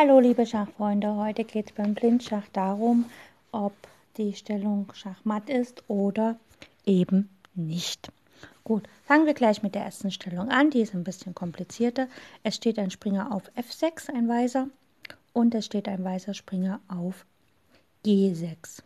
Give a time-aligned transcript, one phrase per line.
[0.00, 3.06] Hallo liebe Schachfreunde, heute geht es beim Blindschach darum,
[3.50, 3.72] ob
[4.16, 6.38] die Stellung Schachmatt ist oder
[6.86, 8.12] eben nicht.
[8.62, 12.06] Gut, fangen wir gleich mit der ersten Stellung an, die ist ein bisschen komplizierter.
[12.44, 14.68] Es steht ein Springer auf F6, ein Weißer,
[15.32, 17.26] und es steht ein weißer Springer auf
[18.04, 18.84] G6.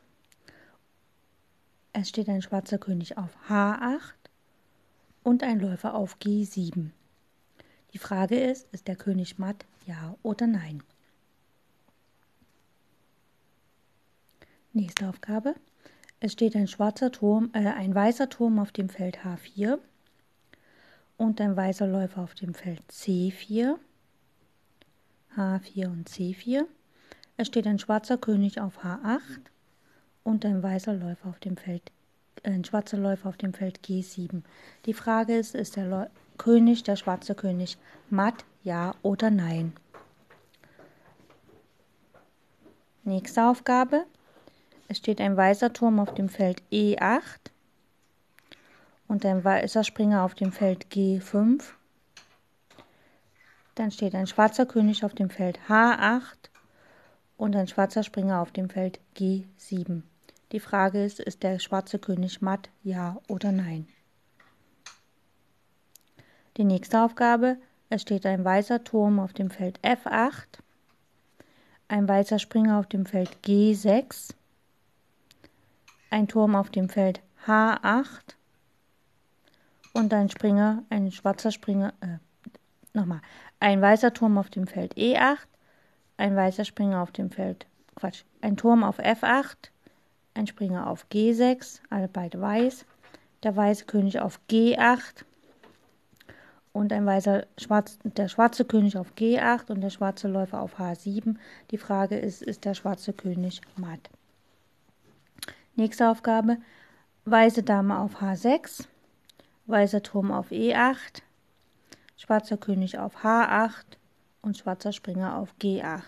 [1.92, 3.98] Es steht ein schwarzer König auf H8
[5.24, 6.86] und ein Läufer auf G7.
[7.92, 10.82] Die Frage ist, ist der König matt, ja oder nein?
[14.74, 15.54] Nächste Aufgabe.
[16.18, 19.78] Es steht ein schwarzer Turm, äh, ein weißer Turm auf dem Feld H4
[21.18, 23.76] und ein weißer Läufer auf dem Feld C4.
[25.36, 26.64] H4 und C4.
[27.36, 29.20] Es steht ein schwarzer König auf H8
[30.22, 31.92] und ein weißer Läufer auf dem Feld
[32.42, 34.40] äh, ein schwarzer Läufer auf dem Feld G7.
[34.86, 36.06] Die Frage ist, ist der Läu
[36.38, 37.76] König, der schwarze König,
[38.09, 39.74] matt, ja oder nein?
[43.04, 44.07] Nächste Aufgabe.
[44.93, 47.51] Es steht ein weißer Turm auf dem Feld E8
[49.09, 51.62] und ein weißer Springer auf dem Feld G5.
[53.74, 56.51] Dann steht ein schwarzer König auf dem Feld H8
[57.38, 60.02] und ein schwarzer Springer auf dem Feld G7.
[60.52, 63.88] Die Frage ist, ist der schwarze König matt, ja oder nein?
[66.59, 67.56] Die nächste Aufgabe,
[67.88, 70.59] es steht ein weißer Turm auf dem Feld F8,
[71.88, 74.34] ein weißer Springer auf dem Feld G6
[76.12, 78.37] ein Turm auf dem Feld H8
[79.94, 82.19] und ein Springer, ein schwarzer Springer, äh,
[82.93, 83.22] nochmal,
[83.60, 85.38] ein weißer Turm auf dem Feld E8,
[86.19, 89.71] ein weißer Springer auf dem Feld, Quatsch, ein Turm auf F8,
[90.34, 92.84] ein Springer auf G6, alle beide weiß,
[93.43, 95.25] der weiße König auf G8
[96.75, 101.37] und ein weißer schwarz, der schwarze König auf G8 und der schwarze Läufer auf H7.
[101.71, 104.10] Die Frage ist, ist der schwarze König matt?
[105.75, 106.59] Nächste Aufgabe.
[107.24, 108.84] Weiße Dame auf H6,
[109.64, 111.22] weißer Turm auf E8,
[112.19, 113.97] schwarzer König auf H8
[114.42, 116.02] und schwarzer Springer auf G8.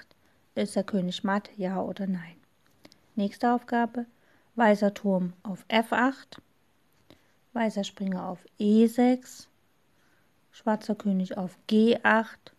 [0.55, 2.37] Ist der König matt, ja oder nein?
[3.15, 4.05] Nächste Aufgabe.
[4.57, 6.39] Weißer Turm auf F8,
[7.55, 9.47] weißer Springer auf E6,
[10.53, 12.53] schwarzer König auf G8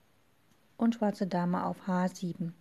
[0.78, 2.52] und schwarze Dame auf H7.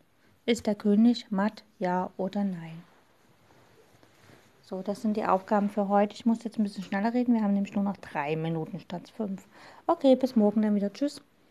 [0.44, 2.82] Ist der König matt, ja oder nein?
[4.66, 6.14] So, das sind die Aufgaben für heute.
[6.14, 7.34] Ich muss jetzt ein bisschen schneller reden.
[7.34, 9.47] Wir haben nämlich nur noch drei Minuten statt fünf.
[9.86, 10.91] Okay, bis morgen dann wieder.
[10.91, 11.20] Tschüss.